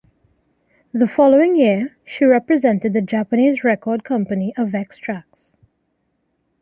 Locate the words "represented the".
2.25-3.03